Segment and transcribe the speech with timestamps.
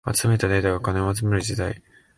[0.15, 1.83] 集めたデータが金を集める時代